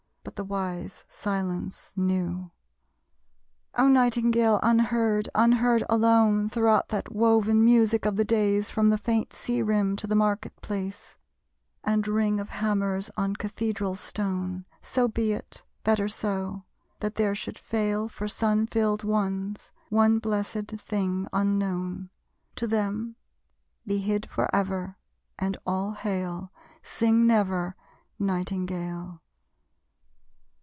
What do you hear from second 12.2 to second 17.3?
of hammers on cathedral stone! So be it, better so: that